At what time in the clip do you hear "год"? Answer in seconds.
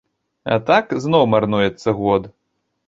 2.01-2.23